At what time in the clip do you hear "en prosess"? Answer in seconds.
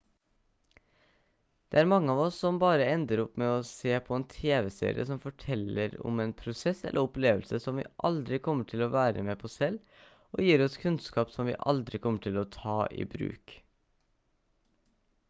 6.23-6.81